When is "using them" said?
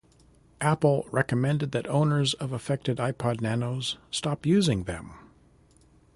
4.47-5.13